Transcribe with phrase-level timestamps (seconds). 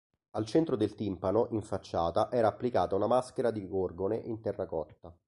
[0.31, 5.15] Al centro del timpano in facciata era applicata una maschera di Gorgone in terracotta.